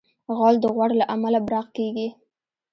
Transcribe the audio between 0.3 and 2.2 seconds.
غول د غوړ له امله براق کېږي.